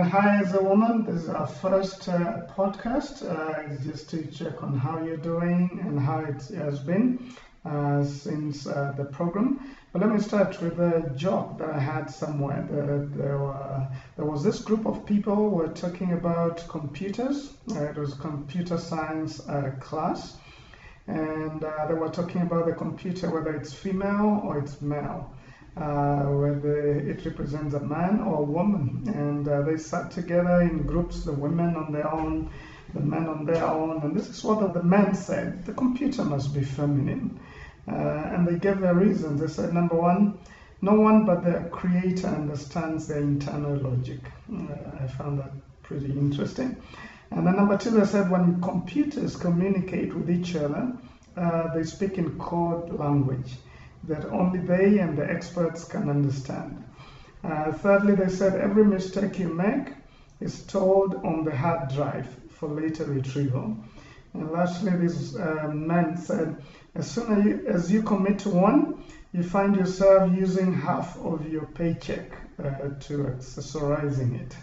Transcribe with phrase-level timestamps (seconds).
[0.00, 3.20] Uh, hi, as a woman, this is our first uh, podcast.
[3.20, 7.12] Uh, just to check on how you're doing and how it has been
[7.66, 9.52] uh, since uh, the program.
[9.92, 12.62] But let me start with a joke that I had somewhere.
[12.66, 13.86] There, there,
[14.16, 17.50] there was this group of people were talking about computers.
[17.70, 19.38] Uh, it was computer science
[19.80, 20.32] class.
[21.06, 25.26] And they were talking about the computer, whether it's female or it's male
[25.80, 29.02] uh, whether it represents a man or a woman.
[29.14, 32.50] And uh, they sat together in groups, the women on their own,
[32.92, 34.02] the men on their own.
[34.02, 37.40] And this is what the men said the computer must be feminine.
[37.88, 39.40] Uh, and they gave their reasons.
[39.40, 40.38] They said, number one,
[40.82, 44.20] no one but the creator understands their internal logic.
[44.52, 45.52] Uh, I found that
[45.82, 46.76] pretty interesting.
[47.30, 50.92] And then number two, they said when computers communicate with each other,
[51.36, 53.54] uh, they speak in code language
[54.04, 56.84] that only they and the experts can understand.
[57.42, 59.94] Uh, thirdly, they said every mistake you make
[60.40, 63.76] is stored on the hard drive for later retrieval.
[64.34, 66.62] And lastly, this uh, man said,
[66.94, 71.46] as soon as you, as you commit to one, you find yourself using half of
[71.50, 74.56] your paycheck uh, to accessorizing it.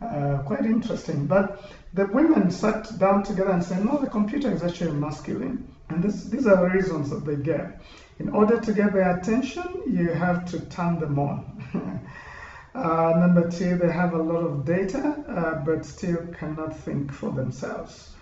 [0.00, 1.26] Uh, quite interesting.
[1.26, 5.73] But the women sat down together and said, no, the computer is actually masculine.
[5.88, 7.72] And this, these are the reasons that they gave.
[8.18, 12.08] In order to get their attention, you have to turn them on.
[12.74, 17.30] uh, number two, they have a lot of data, uh, but still cannot think for
[17.30, 18.14] themselves.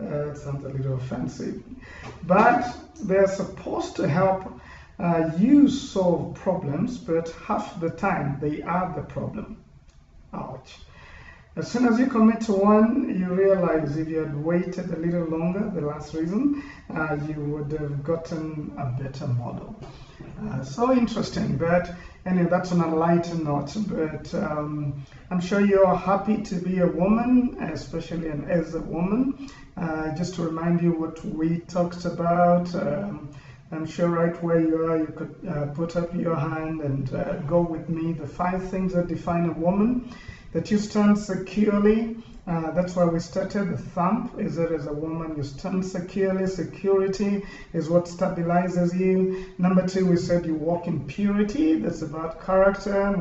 [0.00, 1.62] Uh, it sounds a little offensive.
[2.24, 4.60] But they're supposed to help
[4.98, 9.58] uh, you solve problems, but half the time they are the problem.
[10.32, 10.78] Ouch.
[11.56, 15.24] As soon as you commit to one, you realize if you had waited a little
[15.24, 16.62] longer, the last reason,
[16.94, 19.74] uh, you would have gotten a better model.
[20.38, 21.88] Uh, so interesting, but
[22.26, 23.74] anyway, that's on a lighter note.
[23.88, 24.92] But um,
[25.30, 29.32] I'm sure you're happy to be a woman, especially an as a woman.
[29.78, 32.74] Uh, just to remind you what we talked about.
[32.74, 33.30] Um,
[33.72, 37.34] I'm sure right where you are, you could uh, put up your hand and uh,
[37.46, 38.12] go with me.
[38.12, 39.96] The five things that define a woman
[40.52, 42.16] that you stand securely.
[42.46, 44.30] Uh, that's why we started the thumb.
[44.38, 46.46] Is it as a woman you stand securely?
[46.46, 49.46] Security is what stabilizes you.
[49.58, 51.74] Number two, we said you walk in purity.
[51.80, 53.16] That's about character.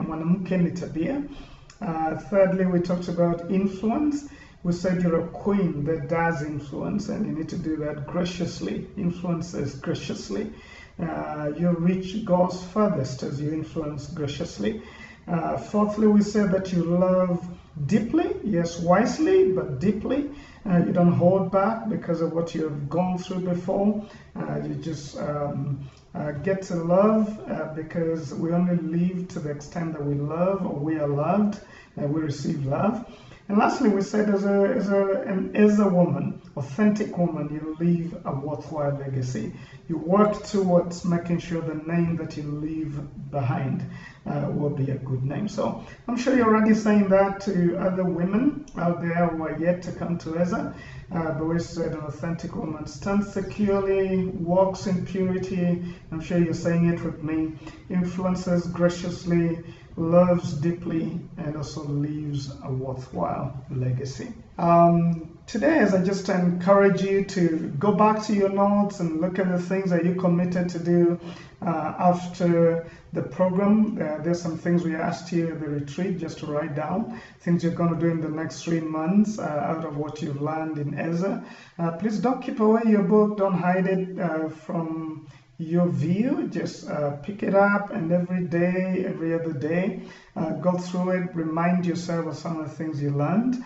[1.81, 4.30] Uh, thirdly, we talked about influence.
[4.64, 8.88] We said you're a queen that does influence, and you need to do that graciously.
[8.96, 10.53] Influences graciously.
[11.00, 14.81] Uh, your reach goes furthest as you influence graciously.
[15.28, 17.47] Uh, fourthly, we said that you love
[17.88, 20.30] deeply, yes, wisely, but deeply.
[20.69, 24.06] Uh, you don't hold back because of what you have gone through before.
[24.35, 29.50] Uh, you just um, uh, get to love uh, because we only live to the
[29.50, 31.59] extent that we love or we are loved,
[31.97, 33.03] and we receive love.
[33.47, 37.75] And lastly, we said as a, as a, an, as a woman, authentic woman, you
[37.80, 39.52] leave a worthwhile legacy.
[39.88, 43.00] You work towards making sure the name that you leave
[43.30, 43.85] behind
[44.25, 45.47] uh, will be a good name.
[45.47, 49.84] So I'm sure you're already saying that to other women out there who are yet
[49.84, 50.74] to come to Eza.
[51.12, 55.84] Uh, but we said an authentic woman stands securely, walks in purity.
[56.12, 57.53] I'm sure you're saying it with me.
[57.90, 59.59] Influences graciously,
[59.97, 64.34] loves deeply, and also leaves a worthwhile legacy.
[64.58, 69.38] Um, today, as I just encourage you to go back to your notes and look
[69.38, 71.19] at the things that you committed to do
[71.62, 72.85] uh, after
[73.16, 73.98] the program.
[74.00, 77.64] Uh, there's some things we asked you at the retreat just to write down, things
[77.64, 80.78] you're going to do in the next three months uh, out of what you've learned
[80.78, 81.44] in Eza.
[81.80, 85.28] Uh, please don't keep away your book, don't hide it uh, from
[85.58, 86.50] your view.
[86.52, 90.02] Just uh, pick it up and every day, every other day,
[90.36, 93.64] uh, go through it, remind yourself of some of the things you learned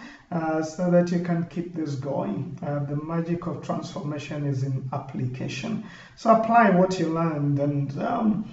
[0.63, 2.59] so that you can keep this going.
[2.61, 5.85] The magic of transformation is in application.
[6.15, 8.45] So apply what you learned and um,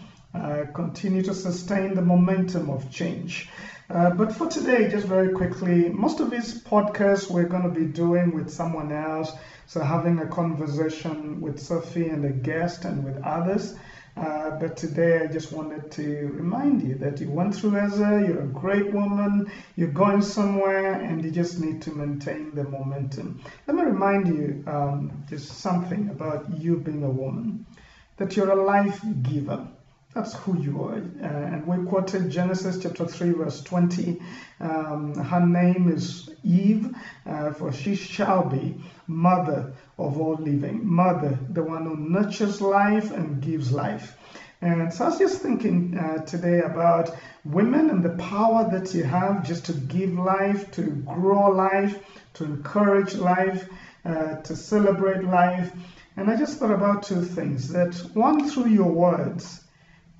[0.74, 3.46] continue to sustain the momentum of change.
[3.88, 7.84] Uh, but for today, just very quickly, most of these podcasts we're going to be
[7.84, 9.32] doing with someone else.
[9.66, 13.72] So having a conversation with Sophie and a guest and with others.
[14.16, 18.40] Uh, but today I just wanted to remind you that you went through Eza, you're
[18.42, 19.44] a great woman,
[19.76, 23.34] you're going somewhere, and you just need to maintain the momentum.
[23.66, 27.60] Let me remind you um, just something about you being a woman
[28.16, 29.58] that you're a life giver.
[30.16, 30.94] That's who you are.
[30.94, 34.18] Uh, and we quoted Genesis chapter 3, verse 20.
[34.60, 36.88] Um, her name is Eve,
[37.26, 40.80] uh, for she shall be mother of all living.
[40.86, 44.16] Mother, the one who nurtures life and gives life.
[44.62, 47.14] And so I was just thinking uh, today about
[47.44, 52.02] women and the power that you have just to give life, to grow life,
[52.34, 53.68] to encourage life,
[54.06, 55.70] uh, to celebrate life.
[56.16, 59.60] And I just thought about two things that one, through your words,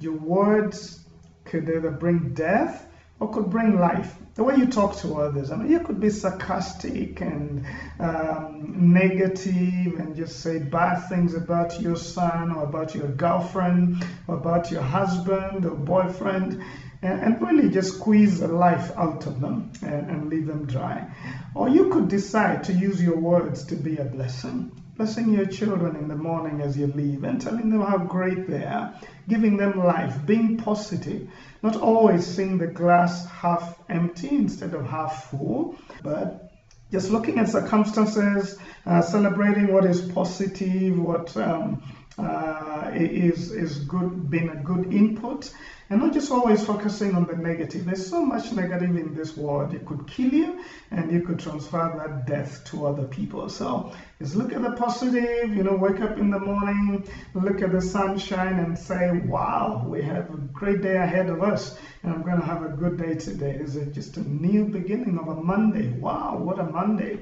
[0.01, 1.01] your words
[1.45, 2.87] could either bring death
[3.19, 4.15] or could bring life.
[4.35, 7.65] The way you talk to others, I mean, you could be sarcastic and
[7.99, 14.37] um, negative and just say bad things about your son or about your girlfriend or
[14.37, 16.63] about your husband or boyfriend
[17.01, 21.09] and, really just squeeze the life out of them and, and leave them dry.
[21.55, 25.97] Or you could decide to use your words to be a blessing blessing your children
[25.97, 28.95] in the morning as you leave and telling them how great they are,
[29.29, 31.29] giving them life, being positive,
[31.63, 36.51] not always seeing the glass half empty instead of half full, but
[36.91, 41.83] just looking at circumstances, uh, celebrating what is positive, what um,
[42.19, 45.51] uh, is is good, being a good input,
[45.91, 47.85] and not just always focusing on the negative.
[47.85, 49.73] There's so much negative in this world.
[49.73, 50.55] It could kill you,
[50.91, 53.49] and you could transfer that death to other people.
[53.49, 53.83] So
[54.19, 55.53] just look at the positive.
[55.55, 57.01] You know, wake up in the morning,
[57.35, 61.71] look at the sunshine, and say, "Wow, we have a great day ahead of us,
[62.03, 65.17] and I'm going to have a good day today." Is it just a new beginning
[65.19, 65.89] of a Monday?
[65.89, 67.17] Wow, what a Monday!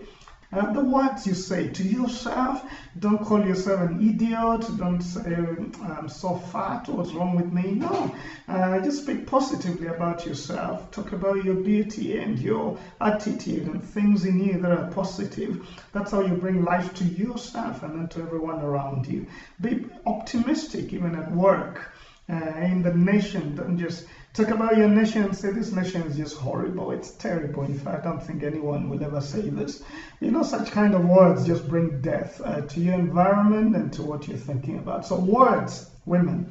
[0.55, 2.63] The words you say to yourself,
[2.99, 5.43] don't call yourself an idiot, don't say,
[5.81, 7.73] I'm so fat, what's wrong with me?
[7.73, 8.11] No,
[8.49, 10.91] uh, just speak positively about yourself.
[10.93, 15.59] Talk about your beauty and your attitude and things in you that are positive.
[15.93, 19.25] That's how you bring life to yourself and then to everyone around you.
[19.61, 19.77] Be
[20.07, 21.91] optimistic even at work.
[22.27, 26.17] Uh, in the nation, don't just talk about your nation and say this nation is
[26.17, 27.63] just horrible, it's terrible.
[27.65, 29.79] In fact, I don't think anyone will ever say this.
[30.21, 34.03] You know, such kind of words just bring death uh, to your environment and to
[34.03, 35.05] what you're thinking about.
[35.05, 36.47] So, words, women.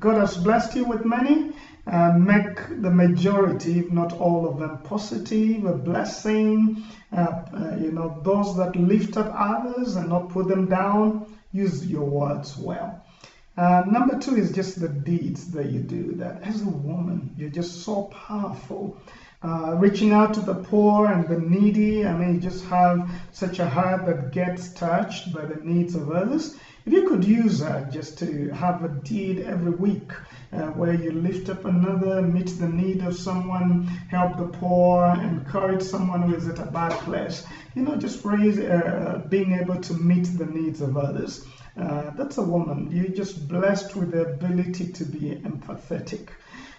[0.00, 1.52] God has blessed you with many.
[1.86, 6.82] Uh, make the majority, if not all of them, positive, a blessing.
[7.12, 11.14] Uh, uh you know, those that lift up others and not put them down.
[11.52, 12.92] Use your words well.
[13.56, 16.14] Uh, number two is just the deeds that you do.
[16.14, 18.96] That as a woman, you're just so powerful.
[19.42, 22.06] Uh, reaching out to the poor and the needy.
[22.06, 26.10] I mean, you just have such a heart that gets touched by the needs of
[26.10, 26.56] others.
[26.84, 30.10] If you could use that just to have a deed every week
[30.52, 35.82] uh, where you lift up another, meet the need of someone, help the poor, encourage
[35.82, 37.44] someone who is at a bad place,
[37.76, 41.46] you know, just raise, uh, being able to meet the needs of others.
[41.76, 42.90] Uh, that's a woman.
[42.90, 46.30] You're just blessed with the ability to be empathetic.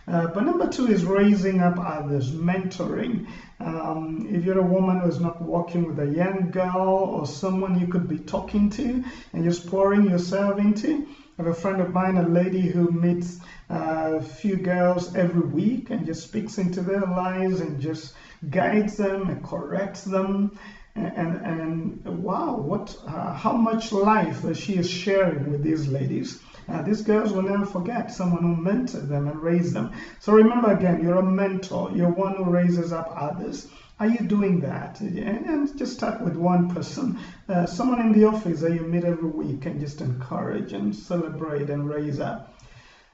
[0.08, 3.26] Uh, but number two is raising up others, mentoring.
[3.60, 7.88] Um, if you're a woman who's not working with a young girl or someone you
[7.88, 11.06] could be talking to and just pouring yourself into,
[11.40, 13.40] I have a friend of mine, a lady who meets
[13.70, 18.14] a few girls every week and just speaks into their lives and just
[18.50, 20.52] guides them and corrects them
[20.96, 26.38] and, and wow, what, uh, how much life that she is sharing with these ladies.
[26.86, 29.92] These girls will never forget someone who mentored them and raised them.
[30.20, 31.92] So remember again, you're a mentor.
[31.96, 33.68] You're one who raises up others.
[34.00, 35.00] Are you doing that?
[35.00, 39.30] And, just start with one person, uh, someone in the office that you meet every
[39.30, 42.54] week and just encourage and celebrate and raise up.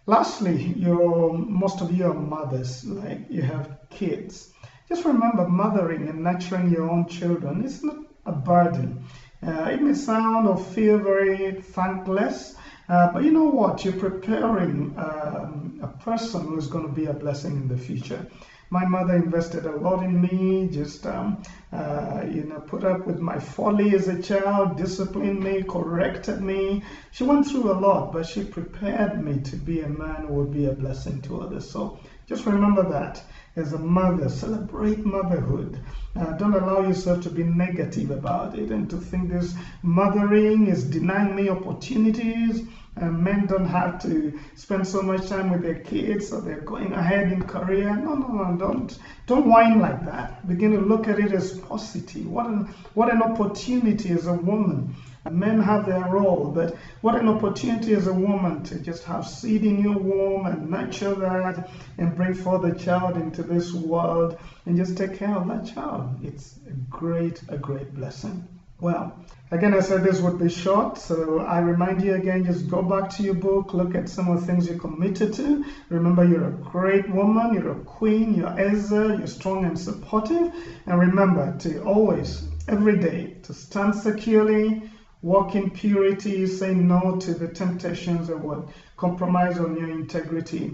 [0.06, 4.52] Lastly, you're, most of you are mothers, like you have kids.
[4.88, 9.04] Just remember, mothering and nurturing your own children is not a burden.
[9.46, 12.56] Uh, it may sound or feel very thankless,
[12.90, 13.86] uh, but you know what?
[13.86, 18.26] You're preparing um, a person who's going to be a blessing in the future.
[18.72, 21.38] My mother invested a lot in me, just um,
[21.72, 26.80] uh, you know, put up with my folly as a child, disciplined me, corrected me.
[27.12, 30.52] She went through a lot, but she prepared me to be a man who would
[30.52, 31.66] be a blessing to others.
[31.66, 31.92] So
[32.28, 33.22] just remember that
[33.56, 34.30] as a mother.
[34.30, 35.80] Celebrate motherhood.
[36.16, 39.54] Uh, don't allow yourself to be negative about it and to think this
[39.84, 42.62] mothering is denying me opportunities.
[43.02, 46.94] And men don't have to spend so much time with their kids or they're going
[46.94, 47.96] ahead in career.
[47.96, 50.48] No, no, no, don't don't whine like that.
[50.48, 52.28] Begin to look at it as positive.
[52.28, 54.96] What an what an opportunity as a woman
[55.30, 59.64] Men have their role, but what an opportunity as a woman to just have seed
[59.64, 64.78] in your womb and nurture that and bring forth a child into this world and
[64.78, 66.20] just take care of that child.
[66.24, 68.59] It's a great, a great blessing.
[68.80, 69.10] Well,
[69.52, 73.10] again, I said this would be short, so I remind you again just go back
[73.10, 75.60] to your book, look at some of the things you're committed to.
[75.90, 80.50] Remember, you're a great woman, you're a queen, you're Ezra, you're strong and supportive.
[80.86, 84.78] And remember to always, every day, to stand securely
[85.24, 88.62] walk in purity, say no to the temptations of what
[88.98, 90.70] compromise on your integrity,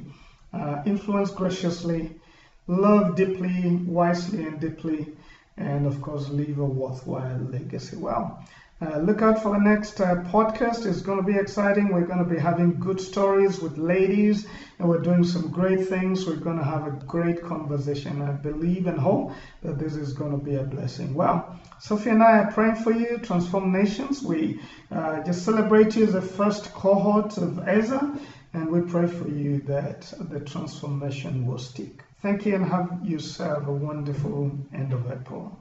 [0.54, 2.10] uh, influence graciously,
[2.68, 5.08] love deeply, wisely, and deeply,
[5.58, 7.96] and of course, leave a worthwhile legacy.
[7.96, 8.26] Well,
[8.82, 10.86] uh, look out for the next uh, podcast.
[10.86, 11.92] It's going to be exciting.
[11.92, 14.44] We're going to be having good stories with ladies,
[14.80, 16.26] and we're doing some great things.
[16.26, 18.22] We're going to have a great conversation.
[18.22, 19.32] I believe and hope
[19.62, 21.14] that this is going to be a blessing.
[21.14, 21.42] Well,
[21.80, 24.22] Sophie and I are praying for you, Transform Nations.
[24.22, 24.56] We
[24.92, 28.10] uh, just celebrate you the first cohort of Ezra,
[28.54, 32.05] and we pray for you that the transformation will stick.
[32.26, 35.54] Thank you, and have yourself a wonderful end of April.